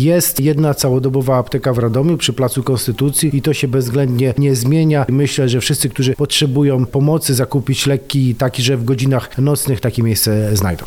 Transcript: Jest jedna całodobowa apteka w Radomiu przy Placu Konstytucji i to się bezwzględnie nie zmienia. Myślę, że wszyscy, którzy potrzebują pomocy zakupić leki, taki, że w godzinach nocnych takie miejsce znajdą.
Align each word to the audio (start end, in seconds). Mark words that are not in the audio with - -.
Jest 0.00 0.40
jedna 0.40 0.74
całodobowa 0.74 1.36
apteka 1.36 1.72
w 1.72 1.78
Radomiu 1.78 2.16
przy 2.16 2.32
Placu 2.32 2.62
Konstytucji 2.62 3.36
i 3.36 3.42
to 3.42 3.54
się 3.54 3.68
bezwzględnie 3.68 4.34
nie 4.38 4.54
zmienia. 4.54 5.06
Myślę, 5.08 5.48
że 5.48 5.60
wszyscy, 5.60 5.88
którzy 5.88 6.14
potrzebują 6.14 6.86
pomocy 6.86 7.34
zakupić 7.34 7.86
leki, 7.86 8.34
taki, 8.34 8.62
że 8.62 8.76
w 8.76 8.84
godzinach 8.84 9.38
nocnych 9.38 9.80
takie 9.80 10.02
miejsce 10.02 10.56
znajdą. 10.56 10.86